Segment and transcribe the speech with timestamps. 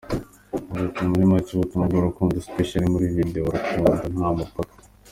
[0.67, 4.75] Yagize ati “Muri macye ni ubutumwa bw’urukundo especially muri video urukundo nta mupaka.